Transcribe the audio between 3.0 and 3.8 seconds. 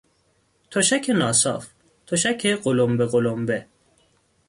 قلمبه